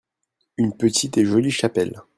[0.57, 2.01] une petite et jolie chapelle.